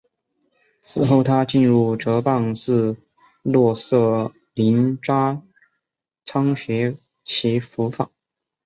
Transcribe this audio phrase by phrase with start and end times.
[0.81, 2.97] 此后他进入哲蚌寺
[3.43, 5.43] 洛色林扎
[6.25, 8.09] 仓学习佛法。